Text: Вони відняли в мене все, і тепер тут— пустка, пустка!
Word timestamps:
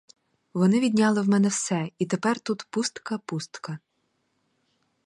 Вони 0.53 0.79
відняли 0.79 1.21
в 1.21 1.29
мене 1.29 1.47
все, 1.47 1.89
і 1.99 2.05
тепер 2.05 2.39
тут— 2.39 2.67
пустка, 2.69 3.17
пустка! 3.17 3.79